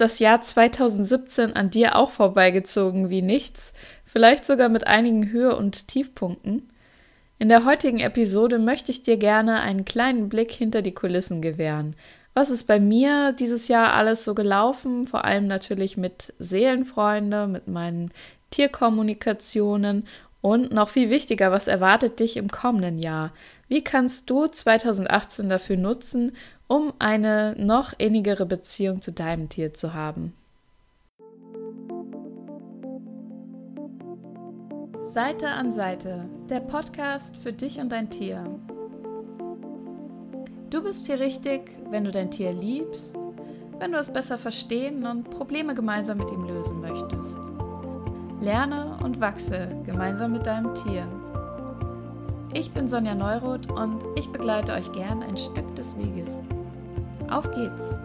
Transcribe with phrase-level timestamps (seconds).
[0.00, 3.74] Das Jahr 2017 an dir auch vorbeigezogen wie nichts?
[4.06, 6.70] Vielleicht sogar mit einigen Höhe- und Tiefpunkten?
[7.38, 11.96] In der heutigen Episode möchte ich dir gerne einen kleinen Blick hinter die Kulissen gewähren.
[12.32, 15.06] Was ist bei mir dieses Jahr alles so gelaufen?
[15.06, 18.10] Vor allem natürlich mit Seelenfreunde, mit meinen
[18.52, 20.06] Tierkommunikationen
[20.40, 23.34] und noch viel wichtiger, was erwartet dich im kommenden Jahr?
[23.68, 26.32] Wie kannst du 2018 dafür nutzen,
[26.70, 30.34] um eine noch innigere Beziehung zu deinem Tier zu haben?
[35.02, 38.44] Seite an Seite, der Podcast für dich und dein Tier.
[40.70, 43.16] Du bist hier richtig, wenn du dein Tier liebst,
[43.80, 47.40] wenn du es besser verstehen und Probleme gemeinsam mit ihm lösen möchtest.
[48.40, 51.04] Lerne und wachse gemeinsam mit deinem Tier.
[52.52, 56.38] Ich bin Sonja Neuroth und ich begleite euch gern ein Stück des Weges.
[57.30, 58.00] Auf geht's!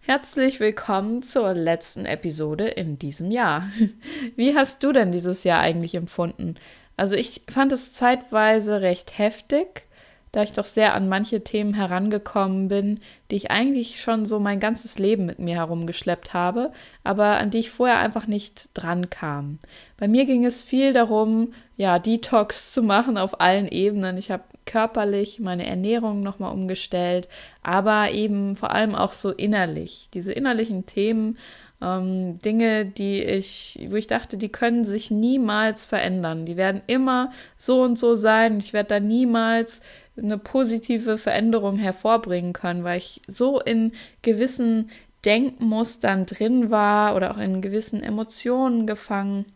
[0.00, 3.70] Herzlich willkommen zur letzten Episode in diesem Jahr.
[4.36, 6.56] Wie hast du denn dieses Jahr eigentlich empfunden?
[6.98, 9.86] Also ich fand es zeitweise recht heftig,
[10.32, 14.60] da ich doch sehr an manche Themen herangekommen bin, die ich eigentlich schon so mein
[14.60, 16.72] ganzes Leben mit mir herumgeschleppt habe,
[17.04, 19.58] aber an die ich vorher einfach nicht dran kam.
[19.96, 24.18] Bei mir ging es viel darum, ja, Detox zu machen auf allen Ebenen.
[24.18, 27.28] Ich habe körperlich meine Ernährung nochmal umgestellt,
[27.62, 30.08] aber eben vor allem auch so innerlich.
[30.12, 31.38] Diese innerlichen Themen,
[31.80, 36.46] ähm, Dinge, die ich, wo ich dachte, die können sich niemals verändern.
[36.46, 38.58] Die werden immer so und so sein.
[38.58, 39.80] Ich werde da niemals
[40.16, 44.90] eine positive Veränderung hervorbringen können, weil ich so in gewissen
[45.24, 49.46] Denkmustern drin war oder auch in gewissen Emotionen gefangen.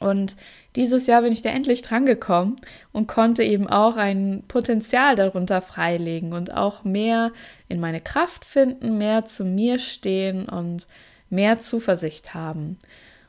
[0.00, 0.36] Und
[0.76, 2.60] dieses Jahr bin ich da endlich drangekommen
[2.92, 7.32] und konnte eben auch ein Potenzial darunter freilegen und auch mehr
[7.68, 10.86] in meine Kraft finden, mehr zu mir stehen und
[11.30, 12.78] mehr Zuversicht haben.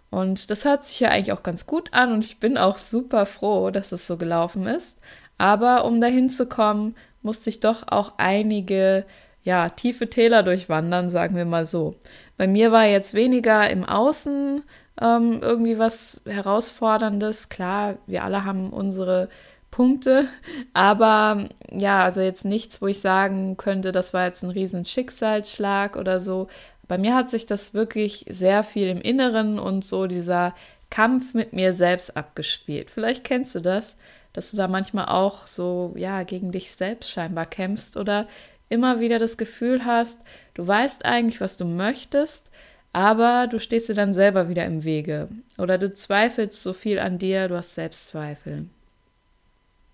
[0.10, 3.26] Und das hört sich ja eigentlich auch ganz gut an und ich bin auch super
[3.26, 4.98] froh, dass es so gelaufen ist.
[5.38, 9.06] Aber um dahin zu kommen, musste ich doch auch einige
[9.44, 11.96] ja, tiefe Täler durchwandern, sagen wir mal so.
[12.38, 14.64] Bei mir war jetzt weniger im Außen
[15.02, 17.50] ähm, irgendwie was Herausforderndes.
[17.50, 19.30] Klar, wir alle haben unsere
[19.72, 20.28] Punkte,
[20.74, 25.96] aber ja, also jetzt nichts, wo ich sagen könnte, das war jetzt ein riesen Schicksalsschlag
[25.96, 26.48] oder so.
[26.90, 30.54] Bei mir hat sich das wirklich sehr viel im Inneren und so dieser
[30.90, 32.90] Kampf mit mir selbst abgespielt.
[32.90, 33.96] Vielleicht kennst du das
[34.34, 38.28] dass du da manchmal auch so, ja, gegen dich selbst scheinbar kämpfst oder
[38.70, 40.20] immer wieder das Gefühl hast,
[40.54, 42.50] du weißt eigentlich, was du möchtest,
[42.94, 47.18] aber du stehst dir dann selber wieder im Wege oder du zweifelst so viel an
[47.18, 48.68] dir, du hast Selbstzweifel.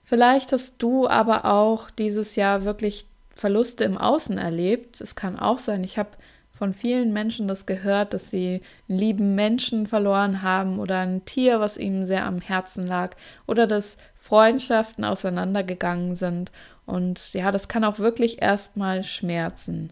[0.03, 5.01] Vielleicht hast du aber auch dieses Jahr wirklich Verluste im Außen erlebt.
[5.01, 6.11] Es kann auch sein, ich habe
[6.57, 11.59] von vielen Menschen das gehört, dass sie einen lieben Menschen verloren haben oder ein Tier,
[11.59, 16.51] was ihnen sehr am Herzen lag oder dass Freundschaften auseinandergegangen sind.
[16.85, 19.91] Und ja, das kann auch wirklich erstmal schmerzen.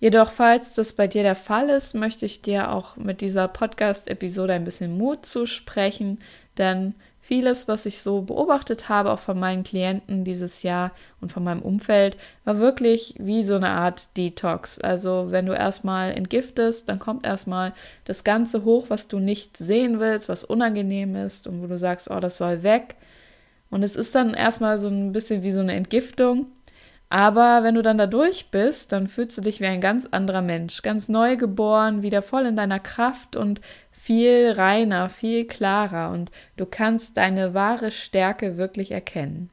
[0.00, 4.52] Jedoch, falls das bei dir der Fall ist, möchte ich dir auch mit dieser Podcast-Episode
[4.52, 6.18] ein bisschen Mut zusprechen,
[6.58, 10.92] denn vieles, was ich so beobachtet habe, auch von meinen Klienten dieses Jahr
[11.22, 14.78] und von meinem Umfeld, war wirklich wie so eine Art Detox.
[14.78, 17.72] Also wenn du erstmal entgiftest, dann kommt erstmal
[18.04, 22.10] das Ganze hoch, was du nicht sehen willst, was unangenehm ist und wo du sagst,
[22.10, 22.96] oh, das soll weg.
[23.70, 26.48] Und es ist dann erstmal so ein bisschen wie so eine Entgiftung.
[27.08, 30.42] Aber wenn du dann da durch bist, dann fühlst du dich wie ein ganz anderer
[30.42, 33.62] Mensch, ganz neu geboren, wieder voll in deiner Kraft und
[34.04, 39.50] viel reiner, viel klarer und du kannst deine wahre Stärke wirklich erkennen.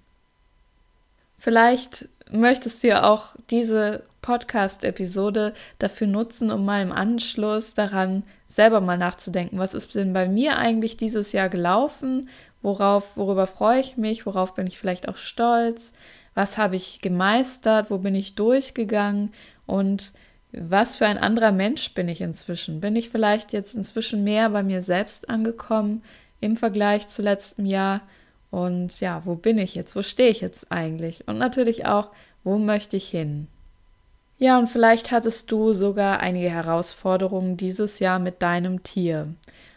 [1.37, 8.81] Vielleicht möchtest du ja auch diese Podcast-Episode dafür nutzen, um mal im Anschluss daran selber
[8.81, 12.29] mal nachzudenken, was ist denn bei mir eigentlich dieses Jahr gelaufen
[12.61, 14.25] Worauf, worüber freue ich mich?
[14.25, 15.93] Worauf bin ich vielleicht auch stolz?
[16.35, 17.89] Was habe ich gemeistert?
[17.89, 19.33] Wo bin ich durchgegangen?
[19.65, 20.13] Und
[20.53, 22.81] was für ein anderer Mensch bin ich inzwischen?
[22.81, 26.03] Bin ich vielleicht jetzt inzwischen mehr bei mir selbst angekommen
[26.41, 28.01] im Vergleich zu letztem Jahr?
[28.49, 29.95] Und ja, wo bin ich jetzt?
[29.95, 31.27] Wo stehe ich jetzt eigentlich?
[31.27, 32.09] Und natürlich auch,
[32.43, 33.47] wo möchte ich hin?
[34.37, 39.27] Ja, und vielleicht hattest du sogar einige Herausforderungen dieses Jahr mit deinem Tier.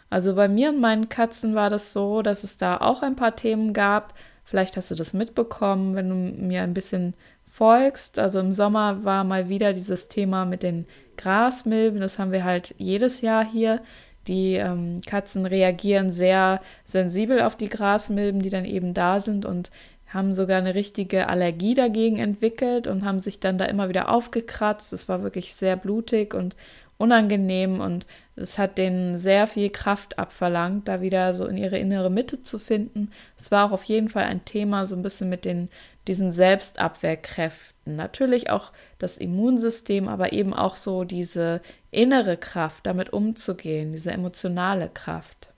[0.09, 3.35] Also bei mir und meinen Katzen war das so, dass es da auch ein paar
[3.35, 4.13] Themen gab.
[4.43, 7.13] Vielleicht hast du das mitbekommen, wenn du mir ein bisschen
[7.55, 8.19] folgst.
[8.19, 10.85] Also im Sommer war mal wieder dieses Thema mit den
[11.15, 12.01] Grasmilben.
[12.01, 13.81] Das haben wir halt jedes Jahr hier.
[14.27, 19.45] Die ähm, Katzen reagieren sehr sensibel auf die Grasmilben, die dann eben da sind.
[19.45, 19.71] Und
[20.07, 24.93] haben sogar eine richtige Allergie dagegen entwickelt und haben sich dann da immer wieder aufgekratzt.
[24.93, 26.55] Es war wirklich sehr blutig und
[26.97, 28.05] unangenehm und
[28.37, 32.59] es hat denen sehr viel Kraft abverlangt, da wieder so in ihre innere Mitte zu
[32.59, 33.11] finden.
[33.37, 35.69] Es war auch auf jeden Fall ein Thema, so ein bisschen mit den,
[36.07, 37.95] diesen Selbstabwehrkräften.
[37.95, 41.61] Natürlich auch das Immunsystem, aber eben auch so diese
[41.91, 45.49] innere Kraft, damit umzugehen, diese emotionale Kraft.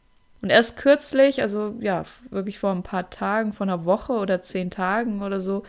[0.42, 4.70] Und erst kürzlich, also ja, wirklich vor ein paar Tagen, vor einer Woche oder zehn
[4.70, 5.64] Tagen oder so,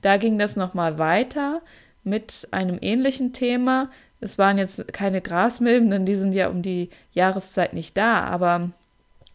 [0.00, 1.62] da ging das nochmal weiter
[2.04, 3.90] mit einem ähnlichen Thema.
[4.20, 8.70] Es waren jetzt keine Grasmilben, denn die sind ja um die Jahreszeit nicht da, aber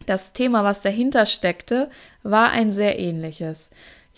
[0.06, 1.90] das Thema, was dahinter steckte,
[2.24, 3.70] war ein sehr ähnliches.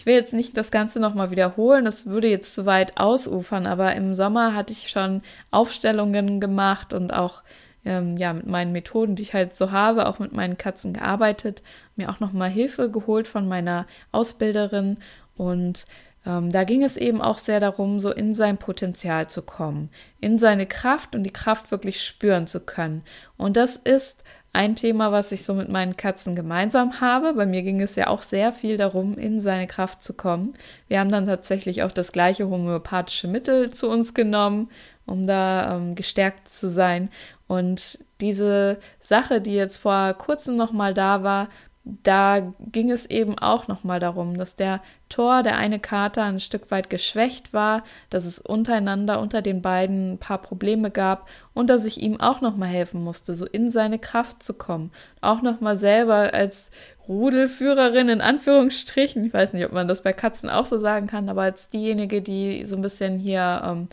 [0.02, 3.94] Ich will jetzt nicht das Ganze nochmal wiederholen, das würde jetzt zu weit ausufern, aber
[3.94, 5.22] im Sommer hatte ich schon
[5.52, 7.44] Aufstellungen gemacht und auch
[7.86, 11.62] ähm, ja, mit meinen Methoden, die ich halt so habe, auch mit meinen Katzen gearbeitet,
[11.96, 14.98] mir auch nochmal Hilfe geholt von meiner Ausbilderin
[15.38, 15.86] und
[16.26, 20.40] ähm, da ging es eben auch sehr darum, so in sein Potenzial zu kommen, in
[20.40, 23.04] seine Kraft und die Kraft wirklich spüren zu können.
[23.38, 27.34] Und das ist ein Thema, was ich so mit meinen Katzen gemeinsam habe.
[27.34, 30.54] Bei mir ging es ja auch sehr viel darum, in seine Kraft zu kommen.
[30.88, 34.70] Wir haben dann tatsächlich auch das gleiche homöopathische Mittel zu uns genommen,
[35.06, 37.10] um da ähm, gestärkt zu sein.
[37.48, 41.50] Und diese Sache, die jetzt vor kurzem noch mal da war,
[41.84, 46.70] da ging es eben auch nochmal darum, dass der Tor, der eine Kater, ein Stück
[46.70, 51.86] weit geschwächt war, dass es untereinander unter den beiden ein paar Probleme gab und dass
[51.86, 54.92] ich ihm auch nochmal helfen musste, so in seine Kraft zu kommen.
[55.22, 56.70] Auch nochmal selber als
[57.08, 61.30] Rudelführerin in Anführungsstrichen, ich weiß nicht, ob man das bei Katzen auch so sagen kann,
[61.30, 63.88] aber als diejenige, die so ein bisschen hier ähm,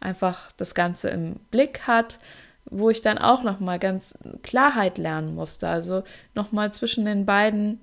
[0.00, 2.18] einfach das Ganze im Blick hat,
[2.66, 5.68] wo ich dann auch noch mal ganz Klarheit lernen musste.
[5.68, 6.02] Also
[6.34, 7.80] noch mal zwischen den beiden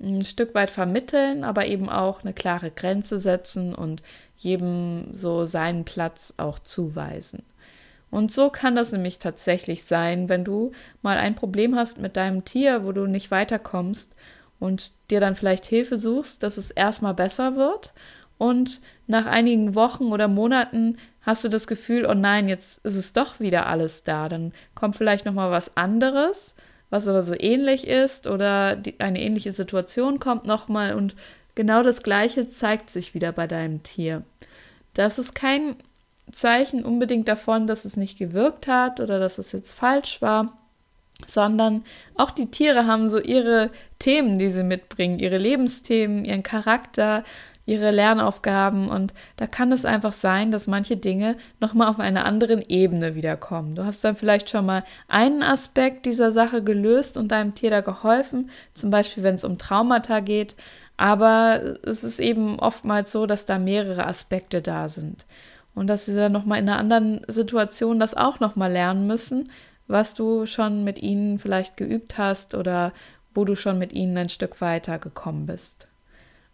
[0.00, 4.02] ein Stück weit vermitteln, aber eben auch eine klare Grenze setzen und
[4.36, 7.42] jedem so seinen Platz auch zuweisen.
[8.10, 10.72] Und so kann das nämlich tatsächlich sein, wenn du
[11.02, 14.16] mal ein Problem hast mit deinem Tier, wo du nicht weiterkommst
[14.58, 17.92] und dir dann vielleicht Hilfe suchst, dass es erstmal besser wird
[18.38, 23.12] und nach einigen Wochen oder Monaten hast du das Gefühl, oh nein, jetzt ist es
[23.12, 24.28] doch wieder alles da.
[24.28, 26.54] Dann kommt vielleicht noch mal was anderes,
[26.88, 31.14] was aber so ähnlich ist oder die, eine ähnliche Situation kommt noch mal und
[31.54, 34.22] genau das Gleiche zeigt sich wieder bei deinem Tier.
[34.94, 35.76] Das ist kein
[36.32, 40.56] Zeichen unbedingt davon, dass es nicht gewirkt hat oder dass es jetzt falsch war,
[41.26, 41.84] sondern
[42.14, 47.24] auch die Tiere haben so ihre Themen, die sie mitbringen, ihre Lebensthemen, ihren Charakter,
[47.66, 52.62] ihre Lernaufgaben und da kann es einfach sein, dass manche Dinge nochmal auf einer anderen
[52.68, 53.74] Ebene wiederkommen.
[53.74, 57.80] Du hast dann vielleicht schon mal einen Aspekt dieser Sache gelöst und deinem Tier da
[57.80, 60.56] geholfen, zum Beispiel wenn es um Traumata geht,
[60.96, 65.26] aber es ist eben oftmals so, dass da mehrere Aspekte da sind
[65.74, 69.50] und dass sie dann nochmal in einer anderen Situation das auch nochmal lernen müssen,
[69.86, 72.92] was du schon mit ihnen vielleicht geübt hast oder
[73.34, 75.89] wo du schon mit ihnen ein Stück weiter gekommen bist.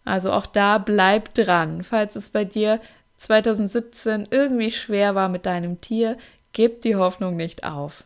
[0.06, 1.82] Also auch da bleib dran.
[1.82, 2.80] Falls es bei dir
[3.16, 6.16] 2017 irgendwie schwer war mit deinem Tier,
[6.52, 8.04] gib die Hoffnung nicht auf.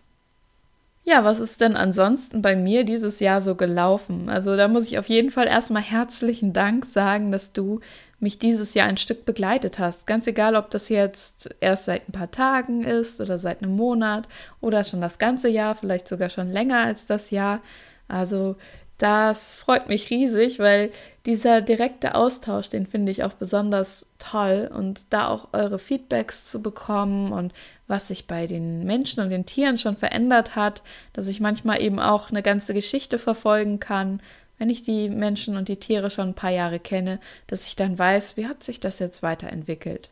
[1.05, 4.29] Ja, was ist denn ansonsten bei mir dieses Jahr so gelaufen?
[4.29, 7.81] Also da muss ich auf jeden Fall erstmal herzlichen Dank sagen, dass du
[8.19, 10.07] mich dieses Jahr ein Stück begleitet hast.
[10.07, 14.29] Ganz egal, ob das jetzt erst seit ein paar Tagen ist oder seit einem Monat
[14.61, 17.61] oder schon das ganze Jahr, vielleicht sogar schon länger als das Jahr.
[18.09, 18.57] Also
[19.01, 20.91] das freut mich riesig, weil
[21.25, 26.61] dieser direkte Austausch, den finde ich auch besonders toll und da auch eure Feedbacks zu
[26.61, 27.55] bekommen und
[27.87, 30.83] was sich bei den Menschen und den Tieren schon verändert hat,
[31.15, 34.21] dass ich manchmal eben auch eine ganze Geschichte verfolgen kann,
[34.59, 37.99] wenn ich die Menschen und die Tiere schon ein paar Jahre kenne, dass ich dann
[37.99, 40.11] weiß, wie hat sich das jetzt weiterentwickelt.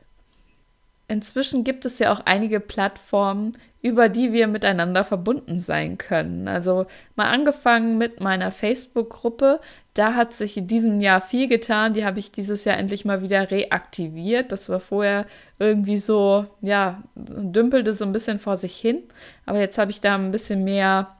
[1.08, 6.48] Inzwischen gibt es ja auch einige Plattformen, über die wir miteinander verbunden sein können.
[6.48, 9.60] Also mal angefangen mit meiner Facebook-Gruppe.
[9.94, 11.94] Da hat sich in diesem Jahr viel getan.
[11.94, 14.50] Die habe ich dieses Jahr endlich mal wieder reaktiviert.
[14.50, 15.26] Das war vorher
[15.58, 19.02] irgendwie so, ja, dümpelte so ein bisschen vor sich hin.
[19.46, 21.16] Aber jetzt habe ich da ein bisschen mehr,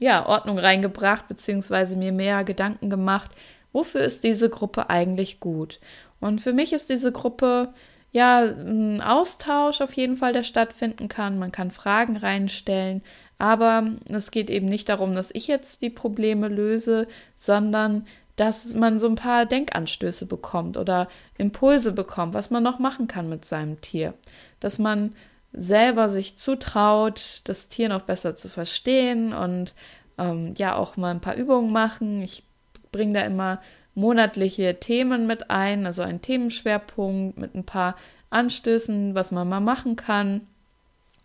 [0.00, 3.30] ja, Ordnung reingebracht, beziehungsweise mir mehr Gedanken gemacht.
[3.72, 5.78] Wofür ist diese Gruppe eigentlich gut?
[6.18, 7.72] Und für mich ist diese Gruppe
[8.12, 11.38] ja, ein Austausch auf jeden Fall, der stattfinden kann.
[11.38, 13.02] Man kann Fragen reinstellen,
[13.38, 18.98] aber es geht eben nicht darum, dass ich jetzt die Probleme löse, sondern dass man
[18.98, 23.80] so ein paar Denkanstöße bekommt oder Impulse bekommt, was man noch machen kann mit seinem
[23.80, 24.14] Tier.
[24.60, 25.14] Dass man
[25.52, 29.74] selber sich zutraut, das Tier noch besser zu verstehen und
[30.16, 32.22] ähm, ja auch mal ein paar Übungen machen.
[32.22, 32.44] Ich
[32.92, 33.60] bringe da immer
[33.94, 37.96] monatliche Themen mit ein, also einen Themenschwerpunkt mit ein paar
[38.30, 40.42] Anstößen, was man mal machen kann.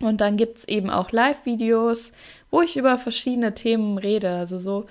[0.00, 2.12] Und dann gibt es eben auch Live-Videos,
[2.50, 4.30] wo ich über verschiedene Themen rede.
[4.30, 4.86] Also so,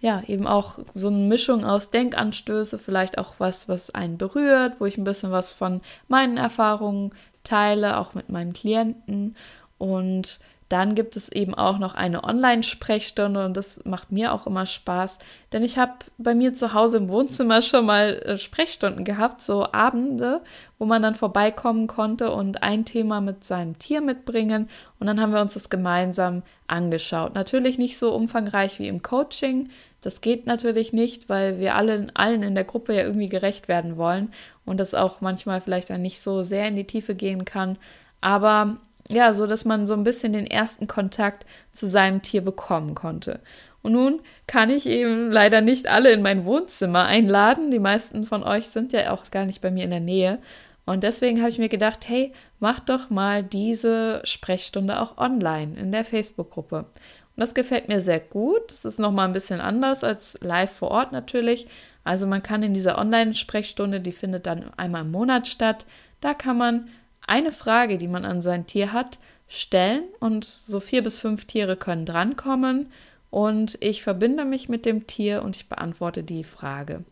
[0.00, 4.86] ja, eben auch so eine Mischung aus Denkanstöße, vielleicht auch was, was einen berührt, wo
[4.86, 9.36] ich ein bisschen was von meinen Erfahrungen teile, auch mit meinen Klienten.
[9.78, 14.66] Und dann gibt es eben auch noch eine Online-Sprechstunde und das macht mir auch immer
[14.66, 15.18] Spaß,
[15.52, 19.72] denn ich habe bei mir zu Hause im Wohnzimmer schon mal äh, Sprechstunden gehabt, so
[19.72, 20.42] Abende,
[20.78, 24.68] wo man dann vorbeikommen konnte und ein Thema mit seinem Tier mitbringen
[24.98, 27.34] und dann haben wir uns das gemeinsam angeschaut.
[27.34, 29.68] Natürlich nicht so umfangreich wie im Coaching,
[30.00, 33.96] das geht natürlich nicht, weil wir alle allen in der Gruppe ja irgendwie gerecht werden
[33.96, 34.32] wollen
[34.64, 37.78] und das auch manchmal vielleicht dann nicht so sehr in die Tiefe gehen kann,
[38.20, 38.78] aber
[39.10, 43.40] ja, so dass man so ein bisschen den ersten Kontakt zu seinem Tier bekommen konnte.
[43.82, 47.70] Und nun kann ich eben leider nicht alle in mein Wohnzimmer einladen.
[47.70, 50.38] Die meisten von euch sind ja auch gar nicht bei mir in der Nähe.
[50.86, 55.92] Und deswegen habe ich mir gedacht, hey, mach doch mal diese Sprechstunde auch online in
[55.92, 56.78] der Facebook-Gruppe.
[56.78, 58.72] Und das gefällt mir sehr gut.
[58.72, 61.68] Es ist nochmal ein bisschen anders als live vor Ort natürlich.
[62.02, 65.86] Also man kann in dieser Online-Sprechstunde, die findet dann einmal im Monat statt,
[66.20, 66.88] da kann man
[67.26, 69.18] eine Frage, die man an sein Tier hat,
[69.48, 72.88] stellen und so vier bis fünf Tiere können drankommen
[73.30, 77.04] und ich verbinde mich mit dem Tier und ich beantworte die Frage.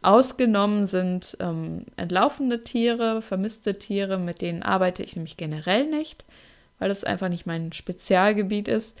[0.00, 6.24] Ausgenommen sind ähm, entlaufende Tiere, vermisste Tiere, mit denen arbeite ich nämlich generell nicht,
[6.78, 8.96] weil das einfach nicht mein Spezialgebiet ist.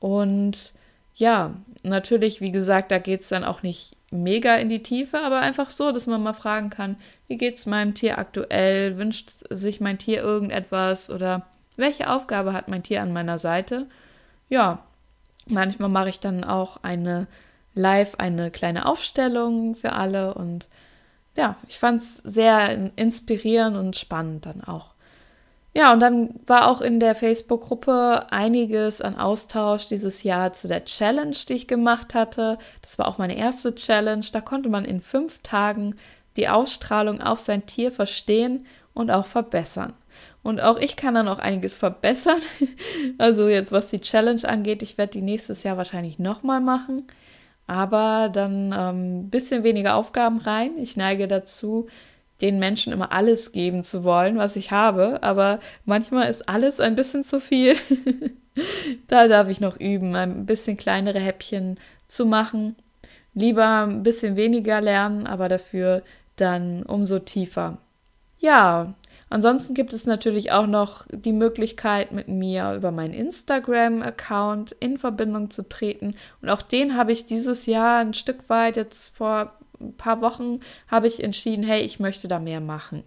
[0.00, 0.72] Und
[1.14, 5.40] ja, natürlich, wie gesagt, da geht es dann auch nicht mega in die Tiefe, aber
[5.40, 6.96] einfach so, dass man mal fragen kann,
[7.28, 8.98] wie geht es meinem Tier aktuell?
[8.98, 13.88] Wünscht sich mein Tier irgendetwas oder welche Aufgabe hat mein Tier an meiner Seite?
[14.48, 14.84] Ja,
[15.46, 17.26] manchmal mache ich dann auch eine
[17.74, 20.68] live eine kleine Aufstellung für alle und
[21.36, 24.91] ja, ich fand es sehr inspirierend und spannend dann auch.
[25.74, 30.84] Ja, und dann war auch in der Facebook-Gruppe einiges an Austausch dieses Jahr zu der
[30.84, 32.58] Challenge, die ich gemacht hatte.
[32.82, 34.24] Das war auch meine erste Challenge.
[34.32, 35.94] Da konnte man in fünf Tagen
[36.36, 39.94] die Ausstrahlung auf sein Tier verstehen und auch verbessern.
[40.42, 42.40] Und auch ich kann dann auch einiges verbessern.
[43.18, 47.06] Also jetzt, was die Challenge angeht, ich werde die nächstes Jahr wahrscheinlich nochmal machen.
[47.66, 50.72] Aber dann ein ähm, bisschen weniger Aufgaben rein.
[50.78, 51.88] Ich neige dazu,
[52.42, 56.96] den Menschen immer alles geben zu wollen, was ich habe, aber manchmal ist alles ein
[56.96, 57.76] bisschen zu viel.
[59.06, 62.76] da darf ich noch üben, ein bisschen kleinere Häppchen zu machen.
[63.32, 66.02] Lieber ein bisschen weniger lernen, aber dafür
[66.36, 67.78] dann umso tiefer.
[68.38, 68.94] Ja,
[69.30, 75.48] ansonsten gibt es natürlich auch noch die Möglichkeit, mit mir über meinen Instagram-Account in Verbindung
[75.48, 76.16] zu treten.
[76.42, 79.52] Und auch den habe ich dieses Jahr ein Stück weit jetzt vor
[79.82, 83.04] ein paar Wochen habe ich entschieden, hey, ich möchte da mehr machen.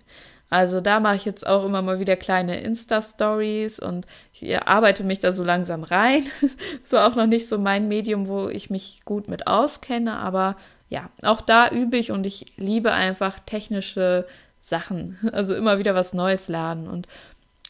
[0.49, 5.19] Also da mache ich jetzt auch immer mal wieder kleine Insta-Stories und ich arbeite mich
[5.19, 6.23] da so langsam rein.
[6.83, 10.55] Es war auch noch nicht so mein Medium, wo ich mich gut mit auskenne, aber
[10.87, 14.27] ja, auch da übe ich und ich liebe einfach technische
[14.59, 15.17] Sachen.
[15.33, 17.07] Also immer wieder was Neues lernen und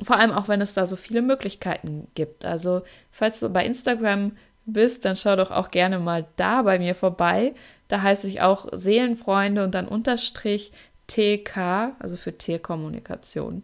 [0.04, 2.44] vor allem auch, wenn es da so viele Möglichkeiten gibt.
[2.44, 2.82] Also
[3.12, 4.34] falls du bei Instagram
[4.66, 7.54] bist, dann schau doch auch gerne mal da bei mir vorbei.
[7.88, 10.72] Da heiße ich auch Seelenfreunde und dann Unterstrich
[11.08, 13.64] TK, also für Tierkommunikation.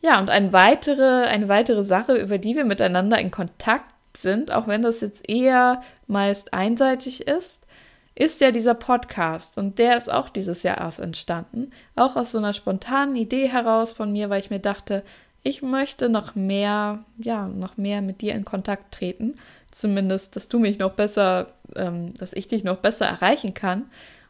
[0.00, 4.66] Ja, und eine weitere, eine weitere Sache, über die wir miteinander in Kontakt sind, auch
[4.66, 7.66] wenn das jetzt eher meist einseitig ist,
[8.14, 9.58] ist ja dieser Podcast.
[9.58, 11.70] Und der ist auch dieses Jahr erst entstanden.
[11.96, 15.04] Auch aus so einer spontanen Idee heraus von mir, weil ich mir dachte,
[15.42, 19.34] ich möchte noch mehr, ja, noch mehr mit dir in Kontakt treten
[19.70, 23.84] zumindest, dass du mich noch besser, ähm, dass ich dich noch besser erreichen kann.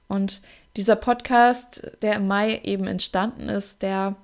[0.08, 0.40] Und
[0.76, 4.16] dieser Podcast, der im Mai eben entstanden ist, der,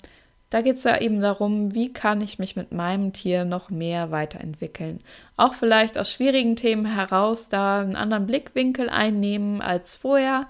[0.50, 4.11] da geht es ja eben darum, wie kann ich mich mit meinem Tier noch mehr
[4.11, 5.00] weiterentwickeln.
[5.37, 10.47] Auch vielleicht aus schwierigen Themen heraus da einen anderen Blickwinkel einnehmen als vorher.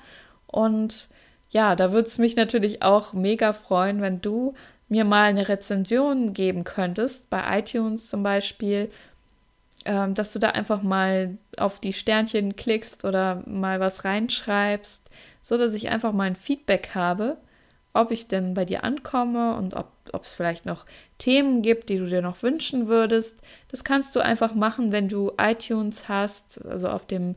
[0.46, 1.08] Und
[1.50, 4.54] ja, da würde es mich natürlich auch mega freuen, wenn du
[4.88, 8.90] mir mal eine Rezension geben könntest, bei iTunes zum Beispiel,
[9.84, 15.10] ähm, dass du da einfach mal auf die Sternchen klickst oder mal was reinschreibst,
[15.42, 17.36] so dass ich einfach mal ein Feedback habe,
[17.92, 20.84] ob ich denn bei dir ankomme und ob es vielleicht noch
[21.18, 23.40] Themen gibt, die du dir noch wünschen würdest.
[23.68, 27.36] Das kannst du einfach machen, wenn du iTunes hast, also auf dem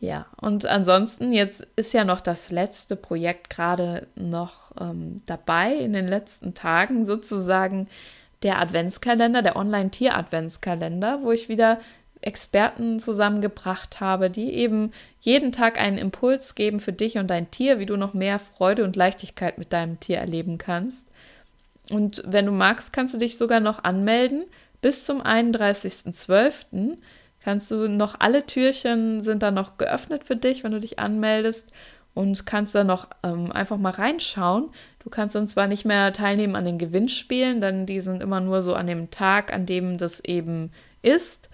[0.00, 5.92] Ja, und ansonsten, jetzt ist ja noch das letzte Projekt gerade noch ähm, dabei, in
[5.92, 7.88] den letzten Tagen sozusagen
[8.42, 11.78] der Adventskalender, der Online-Tier-Adventskalender, wo ich wieder
[12.26, 17.78] Experten zusammengebracht habe, die eben jeden Tag einen Impuls geben für dich und dein Tier,
[17.78, 21.06] wie du noch mehr Freude und Leichtigkeit mit deinem Tier erleben kannst.
[21.90, 24.44] Und wenn du magst, kannst du dich sogar noch anmelden.
[24.80, 26.96] Bis zum 31.12.
[27.42, 31.70] kannst du noch alle Türchen sind da noch geöffnet für dich, wenn du dich anmeldest
[32.14, 34.70] und kannst da noch ähm, einfach mal reinschauen.
[35.00, 38.62] Du kannst dann zwar nicht mehr teilnehmen an den Gewinnspielen, denn die sind immer nur
[38.62, 40.70] so an dem Tag, an dem das eben
[41.02, 41.50] ist.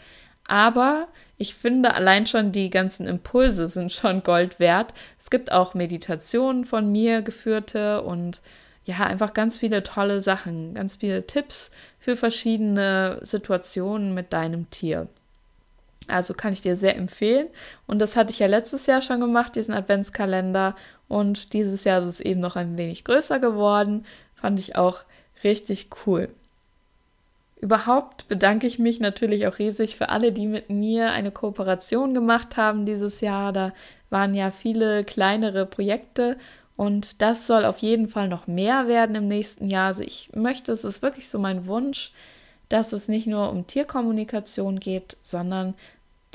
[0.50, 1.06] Aber
[1.38, 4.92] ich finde allein schon die ganzen Impulse sind schon Gold wert.
[5.16, 8.40] Es gibt auch Meditationen von mir geführte und
[8.84, 11.70] ja, einfach ganz viele tolle Sachen, ganz viele Tipps
[12.00, 15.06] für verschiedene Situationen mit deinem Tier.
[16.08, 17.46] Also kann ich dir sehr empfehlen.
[17.86, 20.74] Und das hatte ich ja letztes Jahr schon gemacht, diesen Adventskalender.
[21.06, 24.04] Und dieses Jahr ist es eben noch ein wenig größer geworden.
[24.34, 25.04] Fand ich auch
[25.44, 26.28] richtig cool.
[27.60, 32.56] Überhaupt bedanke ich mich natürlich auch riesig für alle, die mit mir eine Kooperation gemacht
[32.56, 33.52] haben dieses Jahr.
[33.52, 33.72] Da
[34.08, 36.38] waren ja viele kleinere Projekte
[36.76, 39.88] und das soll auf jeden Fall noch mehr werden im nächsten Jahr.
[39.88, 42.12] Also ich möchte, es ist wirklich so mein Wunsch,
[42.70, 45.74] dass es nicht nur um Tierkommunikation geht, sondern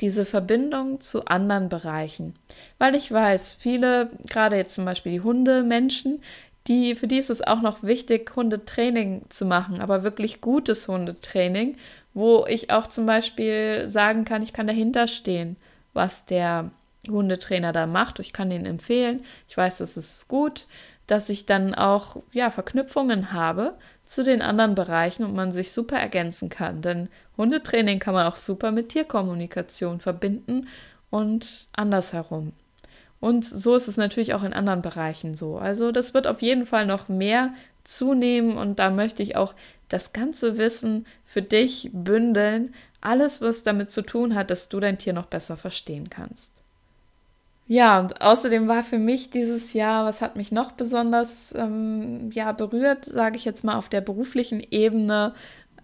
[0.00, 2.34] diese Verbindung zu anderen Bereichen.
[2.78, 6.22] Weil ich weiß, viele, gerade jetzt zum Beispiel die Hundemenschen,
[6.68, 11.76] die, für die ist es auch noch wichtig, Hundetraining zu machen, aber wirklich gutes Hundetraining,
[12.14, 15.56] wo ich auch zum Beispiel sagen kann, ich kann dahinter stehen,
[15.92, 16.70] was der
[17.08, 18.18] Hundetrainer da macht.
[18.18, 19.24] Ich kann den empfehlen.
[19.48, 20.66] Ich weiß, das ist gut,
[21.06, 23.74] dass ich dann auch ja, Verknüpfungen habe
[24.04, 26.82] zu den anderen Bereichen und man sich super ergänzen kann.
[26.82, 30.68] Denn Hundetraining kann man auch super mit Tierkommunikation verbinden
[31.10, 32.52] und andersherum.
[33.20, 35.58] Und so ist es natürlich auch in anderen Bereichen so.
[35.58, 39.54] Also das wird auf jeden Fall noch mehr zunehmen und da möchte ich auch
[39.88, 42.74] das ganze Wissen für dich bündeln.
[43.00, 46.52] Alles, was damit zu tun hat, dass du dein Tier noch besser verstehen kannst.
[47.68, 52.52] Ja, und außerdem war für mich dieses Jahr, was hat mich noch besonders ähm, ja,
[52.52, 55.34] berührt, sage ich jetzt mal auf der beruflichen Ebene.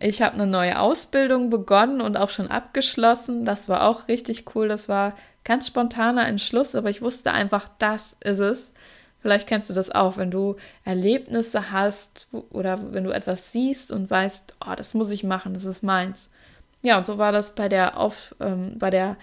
[0.05, 3.45] Ich habe eine neue Ausbildung begonnen und auch schon abgeschlossen.
[3.45, 4.67] Das war auch richtig cool.
[4.67, 8.73] Das war ganz spontaner Entschluss, aber ich wusste einfach, das ist es.
[9.21, 14.11] Vielleicht kennst du das auch, wenn du Erlebnisse hast oder wenn du etwas siehst und
[14.11, 16.31] weißt, oh, das muss ich machen, das ist meins.
[16.85, 19.17] Ja, und so war das bei der, Auf, ähm, bei der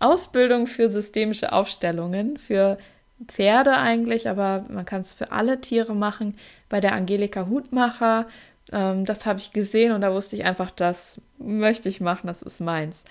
[0.00, 2.78] Ausbildung für systemische Aufstellungen, für
[3.26, 6.36] Pferde eigentlich, aber man kann es für alle Tiere machen.
[6.68, 8.26] Bei der Angelika Hutmacher,
[8.72, 12.42] ähm, das habe ich gesehen und da wusste ich einfach, das möchte ich machen, das
[12.42, 13.04] ist meins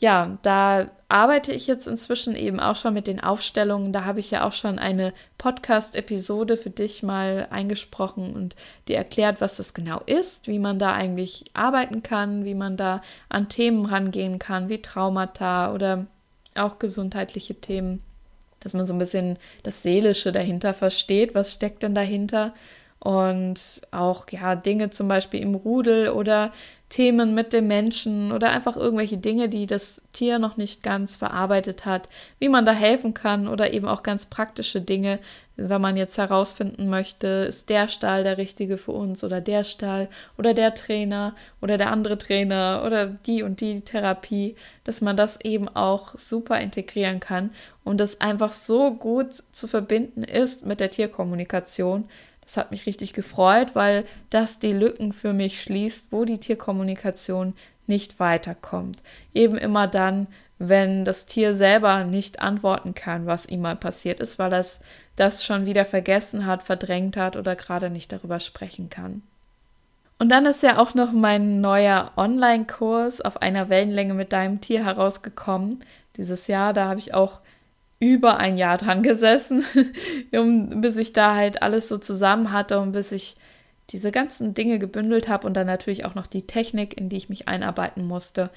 [0.00, 3.92] ja, da arbeite ich jetzt inzwischen eben auch schon mit den Aufstellungen.
[3.92, 8.56] Da habe ich ja auch schon eine Podcast-Episode für dich mal eingesprochen und
[8.88, 13.02] dir erklärt, was das genau ist, wie man da eigentlich arbeiten kann, wie man da
[13.28, 16.06] an Themen rangehen kann, wie Traumata oder
[16.54, 18.02] auch gesundheitliche Themen,
[18.60, 22.54] dass man so ein bisschen das Seelische dahinter versteht, was steckt denn dahinter.
[23.00, 26.52] Und auch ja Dinge zum Beispiel im Rudel oder
[26.90, 31.86] Themen mit dem Menschen oder einfach irgendwelche Dinge, die das Tier noch nicht ganz verarbeitet
[31.86, 32.08] hat,
[32.40, 35.20] wie man da helfen kann oder eben auch ganz praktische Dinge,
[35.56, 40.08] wenn man jetzt herausfinden möchte, ist der Stall der richtige für uns oder der Stall
[40.36, 45.40] oder der Trainer oder der andere Trainer oder die und die Therapie, dass man das
[45.42, 47.50] eben auch super integrieren kann
[47.84, 52.08] und das einfach so gut zu verbinden ist mit der Tierkommunikation,
[52.50, 57.54] das hat mich richtig gefreut, weil das die Lücken für mich schließt, wo die Tierkommunikation
[57.86, 59.04] nicht weiterkommt.
[59.32, 60.26] Eben immer dann,
[60.58, 64.80] wenn das Tier selber nicht antworten kann, was ihm mal passiert ist, weil es
[65.14, 69.22] das schon wieder vergessen hat, verdrängt hat oder gerade nicht darüber sprechen kann.
[70.18, 74.84] Und dann ist ja auch noch mein neuer Online-Kurs auf einer Wellenlänge mit deinem Tier
[74.84, 75.84] herausgekommen.
[76.16, 77.38] Dieses Jahr, da habe ich auch
[78.00, 79.62] über ein Jahr dran gesessen,
[80.80, 83.36] bis ich da halt alles so zusammen hatte und bis ich
[83.90, 87.28] diese ganzen Dinge gebündelt habe und dann natürlich auch noch die Technik, in die ich
[87.28, 88.50] mich einarbeiten musste.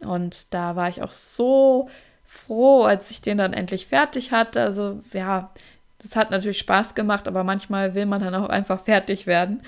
[0.00, 1.88] Und da war ich auch so
[2.24, 4.62] froh, als ich den dann endlich fertig hatte.
[4.62, 5.50] Also ja,
[5.98, 9.62] das hat natürlich Spaß gemacht, aber manchmal will man dann auch einfach fertig werden.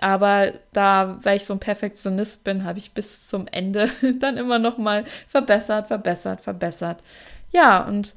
[0.00, 4.58] Aber da, weil ich so ein Perfektionist bin, habe ich bis zum Ende dann immer
[4.58, 7.02] noch mal verbessert, verbessert, verbessert.
[7.52, 8.14] Ja, und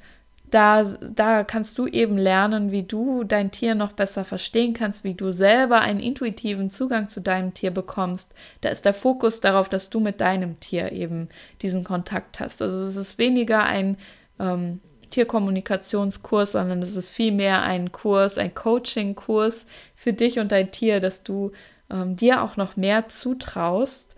[0.50, 5.14] da, da kannst du eben lernen, wie du dein Tier noch besser verstehen kannst, wie
[5.14, 8.34] du selber einen intuitiven Zugang zu deinem Tier bekommst.
[8.62, 11.28] Da ist der Fokus darauf, dass du mit deinem Tier eben
[11.62, 12.62] diesen Kontakt hast.
[12.62, 13.98] Also es ist weniger ein
[14.40, 14.80] ähm,
[15.10, 21.24] Tierkommunikationskurs, sondern es ist vielmehr ein Kurs, ein Coaching-Kurs für dich und dein Tier, dass
[21.24, 21.52] du
[21.92, 24.16] ähm, dir auch noch mehr zutraust,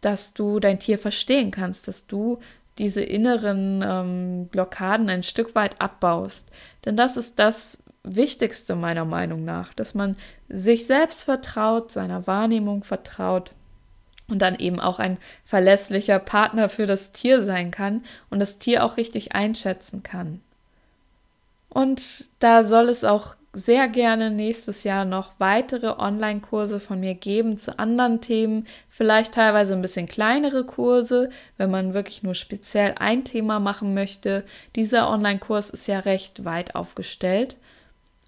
[0.00, 2.38] dass du dein Tier verstehen kannst, dass du
[2.80, 6.48] diese inneren ähm, Blockaden ein Stück weit abbaust.
[6.86, 10.16] Denn das ist das Wichtigste meiner Meinung nach, dass man
[10.48, 13.50] sich selbst vertraut, seiner Wahrnehmung vertraut
[14.28, 18.82] und dann eben auch ein verlässlicher Partner für das Tier sein kann und das Tier
[18.82, 20.40] auch richtig einschätzen kann.
[21.68, 27.56] Und da soll es auch sehr gerne nächstes Jahr noch weitere Online-Kurse von mir geben
[27.56, 33.24] zu anderen Themen, vielleicht teilweise ein bisschen kleinere Kurse, wenn man wirklich nur speziell ein
[33.24, 34.44] Thema machen möchte.
[34.76, 37.56] Dieser Online-Kurs ist ja recht weit aufgestellt,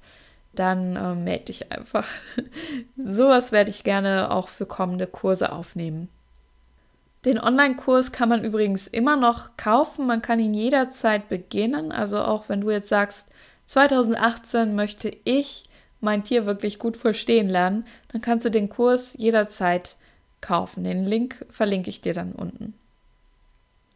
[0.52, 2.06] dann äh, melde dich einfach.
[2.96, 6.08] Sowas werde ich gerne auch für kommende Kurse aufnehmen.
[7.24, 10.06] Den Online-Kurs kann man übrigens immer noch kaufen.
[10.06, 11.92] Man kann ihn jederzeit beginnen.
[11.92, 13.28] Also auch wenn du jetzt sagst,
[13.66, 15.64] 2018 möchte ich
[16.00, 19.96] mein Tier wirklich gut verstehen lernen, dann kannst du den Kurs jederzeit
[20.40, 20.84] kaufen.
[20.84, 22.74] Den Link verlinke ich dir dann unten.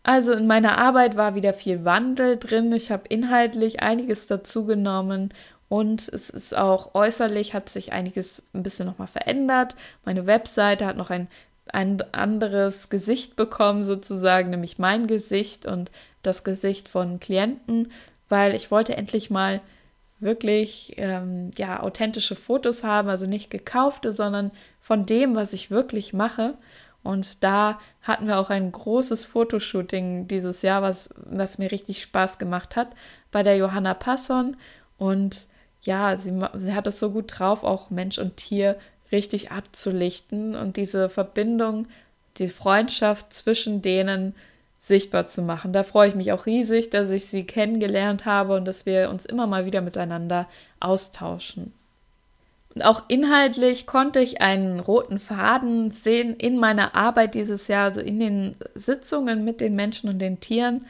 [0.02, 2.70] Also in meiner Arbeit war wieder viel Wandel drin.
[2.72, 5.32] Ich habe inhaltlich einiges dazugenommen
[5.70, 9.74] und es ist auch äußerlich hat sich einiges ein bisschen nochmal verändert.
[10.04, 11.26] Meine Webseite hat noch ein,
[11.72, 15.90] ein anderes Gesicht bekommen, sozusagen, nämlich mein Gesicht und
[16.22, 17.90] das Gesicht von Klienten,
[18.28, 19.60] weil ich wollte endlich mal
[20.20, 24.50] wirklich ähm, ja authentische Fotos haben, also nicht gekaufte, sondern
[24.80, 26.54] von dem, was ich wirklich mache.
[27.02, 32.38] Und da hatten wir auch ein großes Fotoshooting dieses Jahr, was, was mir richtig Spaß
[32.38, 32.88] gemacht hat,
[33.30, 34.56] bei der Johanna Passon.
[34.96, 35.46] Und
[35.82, 38.78] ja, sie, sie hat es so gut drauf, auch Mensch und Tier
[39.12, 41.86] richtig abzulichten und diese Verbindung,
[42.38, 44.34] die Freundschaft zwischen denen
[44.80, 45.72] sichtbar zu machen.
[45.72, 49.24] Da freue ich mich auch riesig, dass ich sie kennengelernt habe und dass wir uns
[49.24, 50.46] immer mal wieder miteinander
[50.80, 51.72] austauschen.
[52.74, 58.00] Und auch inhaltlich konnte ich einen roten Faden sehen in meiner Arbeit dieses Jahr, also
[58.00, 60.84] in den Sitzungen mit den Menschen und den Tieren.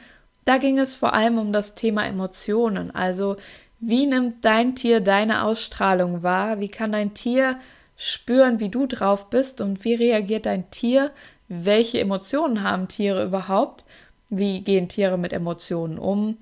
[0.45, 3.35] Da ging es vor allem um das Thema Emotionen, also
[3.79, 6.59] wie nimmt dein Tier deine Ausstrahlung wahr?
[6.59, 7.59] Wie kann dein Tier
[7.95, 11.11] spüren, wie du drauf bist und wie reagiert dein Tier?
[11.47, 13.83] Welche Emotionen haben Tiere überhaupt?
[14.29, 16.37] Wie gehen Tiere mit Emotionen um?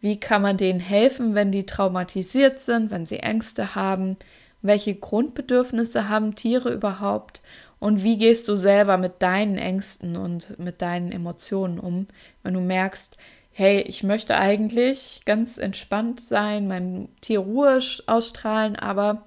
[0.00, 4.16] Wie kann man denen helfen, wenn die traumatisiert sind, wenn sie Ängste haben?
[4.62, 7.42] Welche Grundbedürfnisse haben Tiere überhaupt?
[7.78, 12.06] Und wie gehst du selber mit deinen Ängsten und mit deinen Emotionen um,
[12.42, 13.16] wenn du merkst,
[13.52, 19.26] hey, ich möchte eigentlich ganz entspannt sein, meinem Tier Ruhe ausstrahlen, aber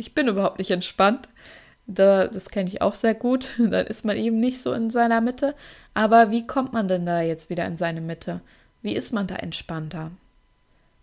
[0.00, 1.28] ich bin überhaupt nicht entspannt.
[1.86, 3.50] Da, das kenne ich auch sehr gut.
[3.58, 5.54] Dann ist man eben nicht so in seiner Mitte.
[5.94, 8.40] Aber wie kommt man denn da jetzt wieder in seine Mitte?
[8.82, 10.10] Wie ist man da entspannter?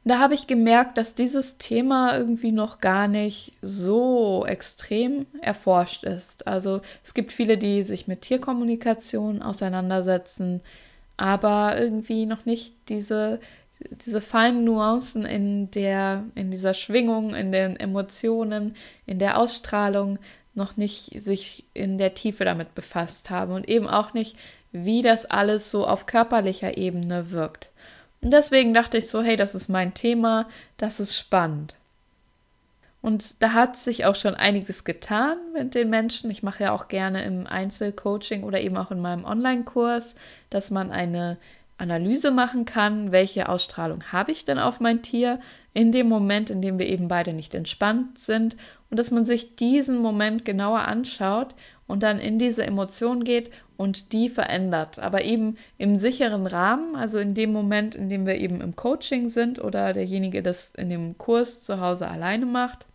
[0.03, 6.47] Da habe ich gemerkt, dass dieses Thema irgendwie noch gar nicht so extrem erforscht ist.
[6.47, 10.61] Also es gibt viele, die sich mit Tierkommunikation auseinandersetzen,
[11.17, 13.41] aber irgendwie noch nicht diese,
[13.79, 20.19] diese feinen Nuancen in der, in dieser Schwingung, in den Emotionen, in der Ausstrahlung
[20.55, 24.35] noch nicht sich in der Tiefe damit befasst haben und eben auch nicht,
[24.71, 27.69] wie das alles so auf körperlicher Ebene wirkt.
[28.21, 31.75] Und deswegen dachte ich so, hey, das ist mein Thema, das ist spannend.
[33.01, 36.31] Und da hat sich auch schon einiges getan mit den Menschen.
[36.31, 40.15] Ich mache ja auch gerne im Einzelcoaching oder eben auch in meinem Online-Kurs,
[40.49, 41.37] dass man eine
[41.77, 45.39] Analyse machen kann, welche Ausstrahlung habe ich denn auf mein Tier
[45.73, 48.57] in dem Moment, in dem wir eben beide nicht entspannt sind
[48.89, 51.53] und dass man sich diesen Moment genauer anschaut
[51.85, 57.19] und dann in diese Emotion geht und die verändert, aber eben im sicheren Rahmen, also
[57.19, 61.17] in dem Moment, in dem wir eben im Coaching sind oder derjenige das in dem
[61.17, 62.85] Kurs zu Hause alleine macht.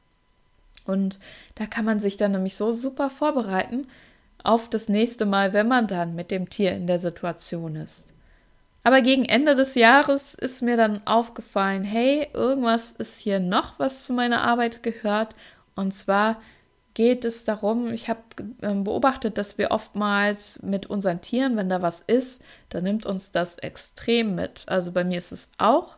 [0.84, 1.20] Und
[1.54, 3.86] da kann man sich dann nämlich so super vorbereiten
[4.42, 8.11] auf das nächste Mal, wenn man dann mit dem Tier in der Situation ist.
[8.84, 14.02] Aber gegen Ende des Jahres ist mir dann aufgefallen, hey, irgendwas ist hier noch, was
[14.04, 15.36] zu meiner Arbeit gehört.
[15.76, 16.40] Und zwar
[16.94, 18.20] geht es darum, ich habe
[18.60, 23.30] ähm, beobachtet, dass wir oftmals mit unseren Tieren, wenn da was ist, dann nimmt uns
[23.30, 24.64] das extrem mit.
[24.66, 25.96] Also bei mir ist es auch,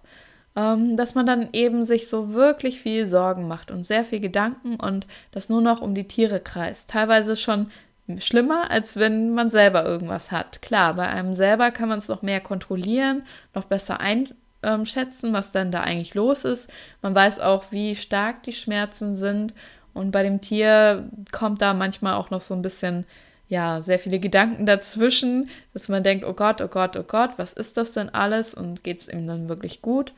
[0.54, 4.76] ähm, dass man dann eben sich so wirklich viel Sorgen macht und sehr viel Gedanken
[4.76, 6.90] und das nur noch um die Tiere kreist.
[6.90, 7.70] Teilweise schon
[8.18, 10.60] schlimmer, als wenn man selber irgendwas hat.
[10.62, 15.72] Klar, bei einem selber kann man es noch mehr kontrollieren, noch besser einschätzen, was dann
[15.72, 16.70] da eigentlich los ist.
[17.02, 19.54] Man weiß auch, wie stark die Schmerzen sind
[19.94, 23.06] und bei dem Tier kommt da manchmal auch noch so ein bisschen,
[23.48, 27.52] ja, sehr viele Gedanken dazwischen, dass man denkt, oh Gott, oh Gott, oh Gott, was
[27.52, 30.12] ist das denn alles und geht es ihm dann wirklich gut?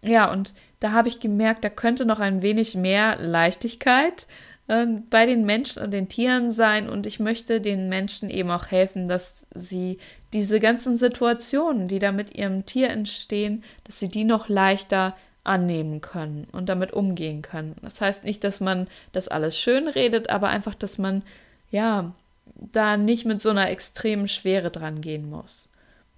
[0.00, 4.26] Ja, und da habe ich gemerkt, da könnte noch ein wenig mehr Leichtigkeit
[4.66, 8.70] äh, bei den Menschen und den Tieren sein und ich möchte den Menschen eben auch
[8.70, 9.98] helfen, dass sie
[10.32, 16.00] diese ganzen Situationen, die da mit ihrem Tier entstehen, dass sie die noch leichter annehmen
[16.00, 17.76] können und damit umgehen können.
[17.82, 21.22] Das heißt nicht, dass man das alles schön redet, aber einfach, dass man
[21.70, 22.14] ja
[22.46, 25.68] da nicht mit so einer extremen Schwere dran gehen muss.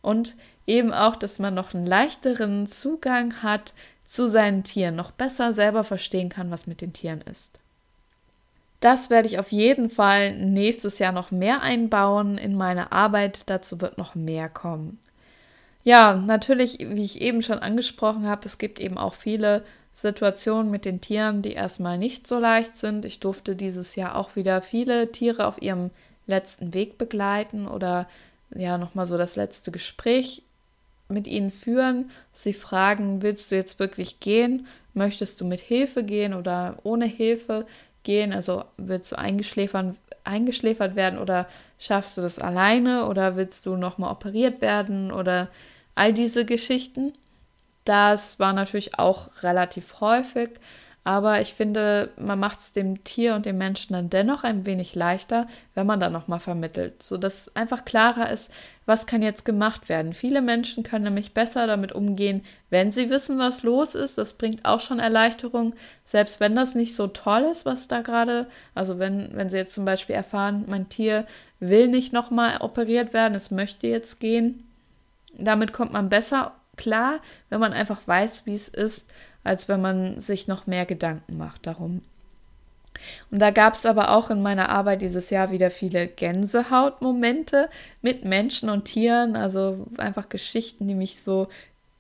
[0.01, 5.53] Und eben auch, dass man noch einen leichteren Zugang hat zu seinen Tieren, noch besser
[5.53, 7.59] selber verstehen kann, was mit den Tieren ist.
[8.87, 13.41] Das werde ich auf jeden Fall nächstes Jahr noch mehr einbauen in meine Arbeit.
[13.47, 15.01] Dazu wird noch mehr kommen.
[15.83, 20.85] Ja, natürlich, wie ich eben schon angesprochen habe, es gibt eben auch viele Situationen mit
[20.85, 23.05] den Tieren, die erstmal nicht so leicht sind.
[23.05, 25.91] Ich durfte dieses Jahr auch wieder viele Tiere auf ihrem
[26.29, 28.07] letzten Weg begleiten oder
[28.55, 30.45] ja, nochmal so das letzte Gespräch
[31.09, 32.13] mit ihnen führen.
[32.33, 34.69] Sie fragen, willst du jetzt wirklich gehen?
[34.95, 37.67] Möchtest du mit Hilfe gehen oder ohne Hilfe
[38.07, 38.33] gehen?
[38.33, 41.47] Also willst du eingeschläfert, eingeschläfert werden oder
[41.79, 45.49] schaffst du das alleine oder willst du nochmal operiert werden oder
[45.95, 47.13] all diese Geschichten.
[47.85, 50.51] Das war natürlich auch relativ häufig,
[51.07, 54.97] aber ich finde, man macht es dem Tier und dem Menschen dann dennoch ein wenig
[54.97, 58.51] leichter, wenn man dann nochmal vermittelt, sodass einfach klarer ist,
[58.87, 60.15] was kann jetzt gemacht werden.
[60.15, 64.19] Viele Menschen können nämlich besser damit umgehen, wenn sie wissen, was los ist.
[64.19, 68.49] Das bringt auch schon Erleichterung, selbst wenn das nicht so toll ist, was da gerade,
[68.75, 71.25] also wenn, wenn sie jetzt zum Beispiel erfahren, mein Tier
[71.61, 74.65] will nicht nochmal operiert werden, es möchte jetzt gehen,
[75.39, 79.07] damit kommt man besser klar, wenn man einfach weiß, wie es ist,
[79.47, 82.03] als wenn man sich noch mehr Gedanken macht darum.
[83.31, 87.69] Und da gab es aber auch in meiner Arbeit dieses Jahr wieder viele Gänsehautmomente
[88.03, 91.49] mit Menschen und Tieren, also einfach Geschichten, die mich so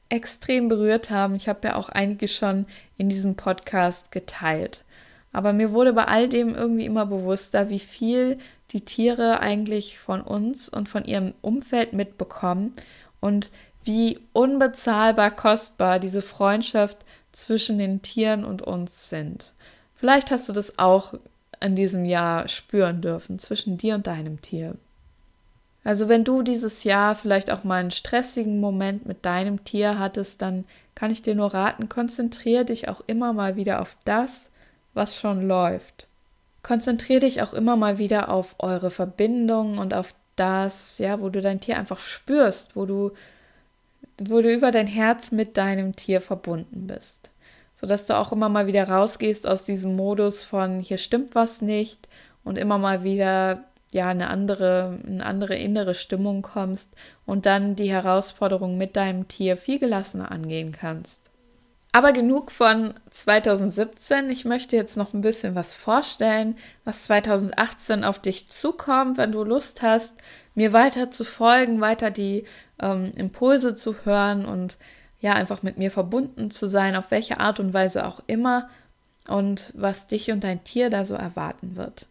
[0.08, 1.34] extrem berührt haben.
[1.34, 4.84] Ich habe ja auch einige schon in diesem Podcast geteilt.
[5.32, 8.38] Aber mir wurde bei all dem irgendwie immer bewusster, wie viel
[8.72, 12.74] die Tiere eigentlich von uns und von ihrem Umfeld mitbekommen
[13.20, 13.50] und
[13.84, 16.98] wie unbezahlbar kostbar diese Freundschaft
[17.36, 19.52] zwischen den Tieren und uns sind.
[19.94, 21.14] Vielleicht hast du das auch
[21.60, 24.76] in diesem Jahr spüren dürfen zwischen dir und deinem Tier.
[25.84, 30.42] Also wenn du dieses Jahr vielleicht auch mal einen stressigen Moment mit deinem Tier hattest,
[30.42, 30.64] dann
[30.96, 34.50] kann ich dir nur raten, konzentriere dich auch immer mal wieder auf das,
[34.94, 36.08] was schon läuft.
[36.62, 41.40] Konzentriere dich auch immer mal wieder auf eure Verbindung und auf das, ja, wo du
[41.40, 43.12] dein Tier einfach spürst, wo du,
[44.18, 47.30] wo du über dein Herz mit deinem Tier verbunden bist.
[47.74, 52.08] Sodass du auch immer mal wieder rausgehst aus diesem Modus von hier stimmt was nicht
[52.44, 57.90] und immer mal wieder ja eine andere, eine andere innere Stimmung kommst und dann die
[57.90, 61.20] Herausforderung mit deinem Tier viel gelassener angehen kannst.
[61.96, 64.28] Aber genug von 2017.
[64.28, 69.42] Ich möchte jetzt noch ein bisschen was vorstellen, was 2018 auf dich zukommt, wenn du
[69.44, 70.18] Lust hast,
[70.54, 72.44] mir weiter zu folgen, weiter die
[72.80, 74.76] ähm, Impulse zu hören und
[75.20, 78.68] ja, einfach mit mir verbunden zu sein, auf welche Art und Weise auch immer
[79.28, 82.06] und was dich und dein Tier da so erwarten wird.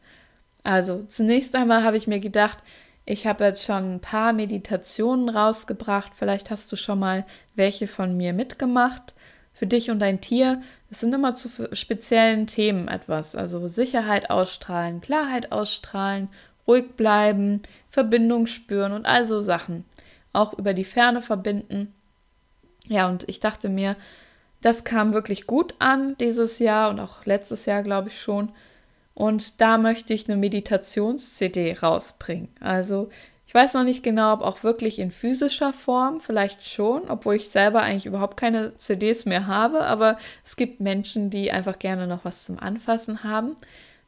[0.63, 2.57] Also zunächst einmal habe ich mir gedacht,
[3.05, 6.13] ich habe jetzt schon ein paar Meditationen rausgebracht.
[6.15, 9.13] Vielleicht hast du schon mal welche von mir mitgemacht.
[9.53, 10.61] Für dich und dein Tier.
[10.89, 13.35] Es sind immer zu speziellen Themen etwas.
[13.35, 16.29] Also Sicherheit ausstrahlen, Klarheit ausstrahlen,
[16.67, 19.85] ruhig bleiben, Verbindung spüren und all so Sachen.
[20.35, 21.93] Auch über die Ferne verbinden.
[22.87, 23.95] Ja, und ich dachte mir,
[24.61, 28.51] das kam wirklich gut an dieses Jahr und auch letztes Jahr, glaube ich schon.
[29.13, 32.49] Und da möchte ich eine Meditations-CD rausbringen.
[32.59, 33.09] Also
[33.47, 37.49] ich weiß noch nicht genau, ob auch wirklich in physischer Form, vielleicht schon, obwohl ich
[37.49, 42.25] selber eigentlich überhaupt keine CDs mehr habe, aber es gibt Menschen, die einfach gerne noch
[42.25, 43.55] was zum Anfassen haben.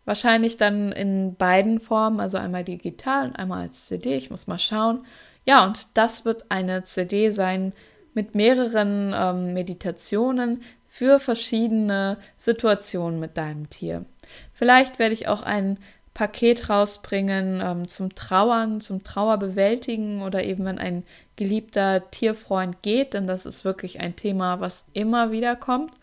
[0.06, 4.16] Wahrscheinlich dann in beiden Formen, also einmal digital und einmal als CD.
[4.16, 5.06] Ich muss mal schauen.
[5.48, 7.72] Ja, und das wird eine CD sein
[8.14, 14.06] mit mehreren ähm, Meditationen für verschiedene Situationen mit deinem Tier.
[14.54, 15.78] Vielleicht werde ich auch ein
[16.14, 21.04] Paket rausbringen ähm, zum Trauern, zum Trauerbewältigen oder eben wenn ein
[21.38, 25.94] geliebter Tierfreund geht, denn das ist wirklich ein Thema, was immer wieder kommt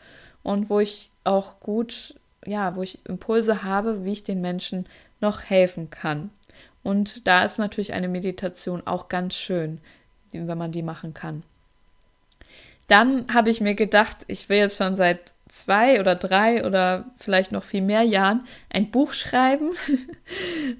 [0.42, 2.14] und wo ich auch gut,
[2.46, 4.86] ja, wo ich Impulse habe, wie ich den Menschen
[5.20, 6.30] noch helfen kann.
[6.84, 9.80] Und da ist natürlich eine Meditation auch ganz schön,
[10.30, 11.42] wenn man die machen kann.
[12.86, 17.52] Dann habe ich mir gedacht, ich will jetzt schon seit zwei oder drei oder vielleicht
[17.52, 19.70] noch viel mehr Jahren ein Buch schreiben.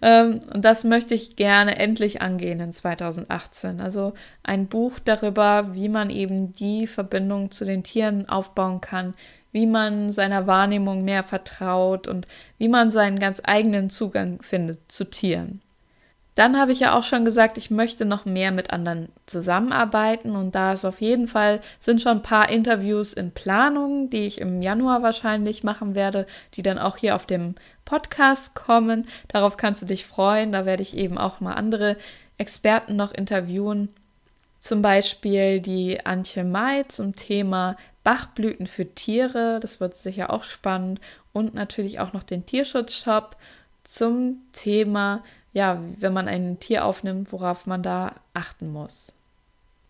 [0.02, 3.80] Ähm, und das möchte ich gerne endlich angehen in 2018.
[3.80, 9.14] Also ein Buch darüber, wie man eben die Verbindung zu den Tieren aufbauen kann,
[9.52, 12.26] wie man seiner Wahrnehmung mehr vertraut und
[12.58, 15.60] wie man seinen ganz eigenen Zugang findet zu Tieren.
[16.35, 20.55] Dann habe ich ja auch schon gesagt, ich möchte noch mehr mit anderen zusammenarbeiten und
[20.57, 24.61] da ist auf jeden Fall sind schon ein paar Interviews in Planung, die ich im
[24.61, 29.07] Januar wahrscheinlich machen werde, die dann auch hier auf dem Podcast kommen.
[29.29, 30.51] Darauf kannst du dich freuen.
[30.51, 31.97] Da werde ich eben auch mal andere
[32.37, 33.90] Experten noch interviewen.
[34.59, 39.61] Zum Beispiel die Antje May zum Thema Bachblüten für Tiere.
[39.61, 41.01] Das wird sicher auch spannend.
[41.33, 43.37] Und natürlich auch noch den Tierschutzshop
[43.85, 45.23] zum Thema
[45.54, 49.14] ja, wenn man ein Tier aufnimmt, worauf man da achten muss.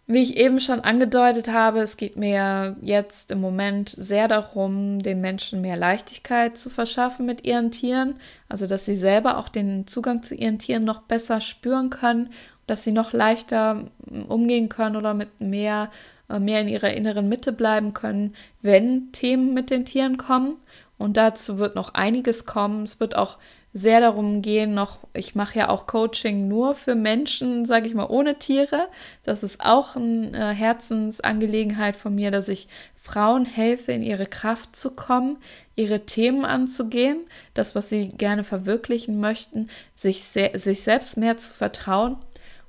[0.07, 5.23] Wie ich eben schon angedeutet habe, es geht mir jetzt im Moment sehr darum, den
[5.23, 8.17] Menschen mehr Leichtigkeit zu verschaffen mit ihren Tieren,
[8.49, 12.29] also dass sie selber auch den Zugang zu ihren Tieren noch besser spüren können,
[12.67, 13.87] dass sie noch leichter
[14.29, 15.91] umgehen können oder mit mehr
[16.29, 20.57] äh, mehr in ihrer inneren Mitte bleiben können, wenn Themen mit den Tieren kommen.
[20.97, 22.85] Und dazu wird noch einiges kommen.
[22.85, 23.39] Es wird auch
[23.77, 28.07] sehr darum gehen, noch, ich mache ja auch Coaching nur für Menschen, sage ich mal,
[28.07, 28.87] ohne Tiere.
[29.25, 34.77] Das ist auch eine äh, Herzensangelegenheit von mir, dass ich Frauen helfe, in ihre Kraft
[34.77, 35.39] zu kommen,
[35.75, 42.17] ihre Themen anzugehen, das, was sie gerne verwirklichen möchten, sich, sich selbst mehr zu vertrauen.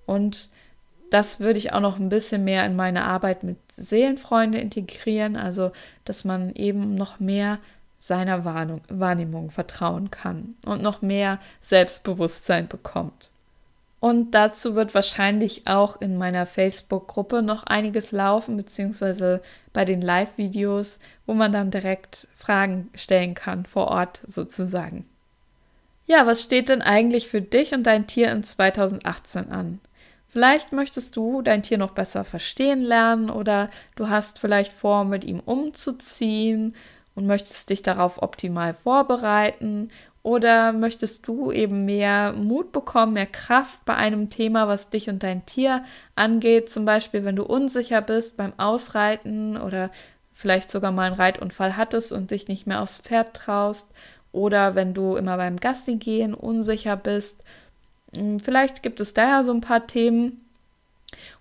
[0.08, 0.50] Und
[1.12, 5.72] das würde ich auch noch ein bisschen mehr in meine Arbeit mit Seelenfreunde integrieren, also
[6.04, 7.60] dass man eben noch mehr
[8.06, 13.30] seiner Warnung, Wahrnehmung vertrauen kann und noch mehr Selbstbewusstsein bekommt.
[14.00, 19.41] Und dazu wird wahrscheinlich auch in meiner Facebook-Gruppe noch einiges laufen, beziehungsweise
[19.74, 25.06] bei den Live-Videos, wo man dann direkt Fragen stellen kann, vor Ort sozusagen.
[26.06, 29.80] Ja, was steht denn eigentlich für dich und dein Tier in 2018 an?
[30.28, 35.24] Vielleicht möchtest du dein Tier noch besser verstehen lernen oder du hast vielleicht vor, mit
[35.24, 36.76] ihm umzuziehen
[37.15, 39.89] und möchtest dich darauf optimal vorbereiten
[40.25, 45.21] oder möchtest du eben mehr Mut bekommen, mehr Kraft bei einem Thema, was dich und
[45.21, 46.67] dein Tier angeht?
[46.67, 49.91] Zum Beispiel, wenn du unsicher bist beim Ausreiten oder
[50.34, 53.88] vielleicht sogar mal einen Reitunfall hattest und dich nicht mehr aufs Pferd traust.
[54.32, 57.43] Oder wenn du immer beim Gasting gehen unsicher bist.
[58.17, 60.43] Hm, vielleicht gibt es daher so ein paar Themen.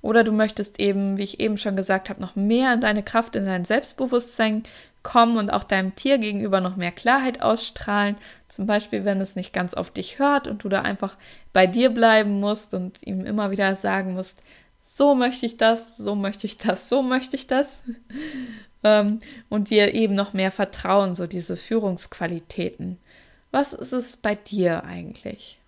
[0.03, 3.35] Oder du möchtest eben, wie ich eben schon gesagt habe, noch mehr in deine Kraft,
[3.35, 4.65] in dein Selbstbewusstsein
[5.05, 8.17] kommen und auch deinem Tier gegenüber noch mehr Klarheit ausstrahlen.
[8.49, 11.17] Zum Beispiel, wenn es nicht ganz auf dich hört und du da einfach
[11.53, 14.43] bei dir bleiben musst und ihm immer wieder sagen musst,
[14.83, 17.83] so möchte ich das, so möchte ich das, so möchte ich das.
[18.85, 22.99] ähm, und dir eben noch mehr vertrauen, so diese Führungsqualitäten.
[23.53, 25.61] Was ist es bei dir eigentlich?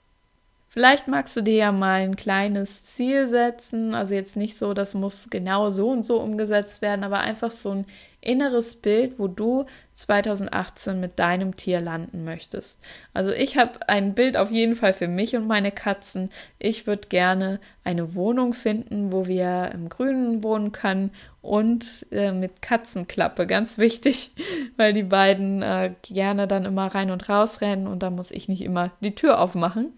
[0.77, 4.93] Vielleicht magst du dir ja mal ein kleines Ziel setzen, also jetzt nicht so, das
[4.93, 7.87] muss genau so und so umgesetzt werden, aber einfach so ein
[8.21, 9.65] inneres Bild, wo du
[9.95, 12.79] 2018 mit deinem Tier landen möchtest.
[13.15, 16.29] Also ich habe ein Bild auf jeden Fall für mich und meine Katzen.
[16.59, 22.61] Ich würde gerne eine Wohnung finden, wo wir im Grünen wohnen können und äh, mit
[22.61, 24.33] Katzenklappe, ganz wichtig,
[24.77, 28.49] weil die beiden äh, gerne dann immer rein und raus rennen und da muss ich
[28.49, 29.95] nicht immer die Tür aufmachen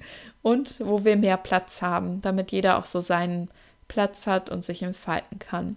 [0.49, 3.51] und wo wir mehr Platz haben, damit jeder auch so seinen
[3.86, 5.76] Platz hat und sich entfalten kann.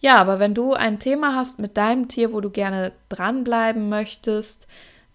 [0.00, 4.68] Ja, aber wenn du ein Thema hast mit deinem Tier, wo du gerne dranbleiben möchtest,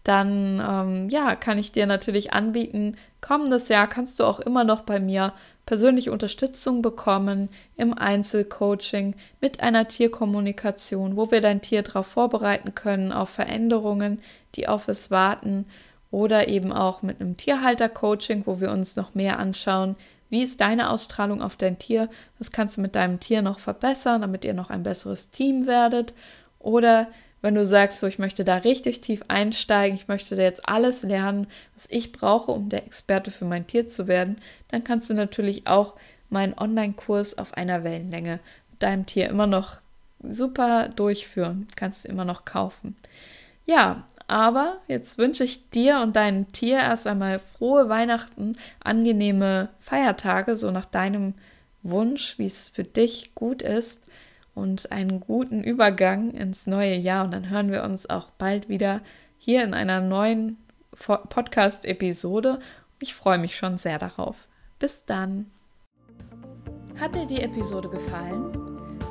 [0.03, 4.81] dann ähm, ja, kann ich dir natürlich anbieten, kommendes Jahr kannst du auch immer noch
[4.81, 5.33] bei mir
[5.65, 13.11] persönliche Unterstützung bekommen im Einzelcoaching mit einer Tierkommunikation, wo wir dein Tier darauf vorbereiten können,
[13.11, 14.21] auf Veränderungen,
[14.55, 15.65] die auf es warten
[16.11, 19.95] oder eben auch mit einem Tierhalter-Coaching, wo wir uns noch mehr anschauen,
[20.29, 24.21] wie ist deine Ausstrahlung auf dein Tier, was kannst du mit deinem Tier noch verbessern,
[24.21, 26.13] damit ihr noch ein besseres Team werdet?
[26.59, 27.07] Oder
[27.41, 31.03] wenn du sagst, so ich möchte da richtig tief einsteigen, ich möchte da jetzt alles
[31.03, 34.37] lernen, was ich brauche, um der Experte für mein Tier zu werden,
[34.69, 35.95] dann kannst du natürlich auch
[36.29, 38.39] meinen Online-Kurs auf einer Wellenlänge
[38.71, 39.79] mit deinem Tier immer noch
[40.21, 42.97] super durchführen, kannst du immer noch kaufen.
[43.65, 50.55] Ja, aber jetzt wünsche ich dir und deinem Tier erst einmal frohe Weihnachten, angenehme Feiertage,
[50.55, 51.33] so nach deinem
[51.81, 54.01] Wunsch, wie es für dich gut ist
[54.53, 57.23] und einen guten Übergang ins neue Jahr.
[57.23, 59.01] Und dann hören wir uns auch bald wieder
[59.37, 60.57] hier in einer neuen
[60.97, 62.59] Podcast-Episode.
[62.99, 64.47] Ich freue mich schon sehr darauf.
[64.79, 65.51] Bis dann.
[66.99, 68.66] Hat dir die Episode gefallen?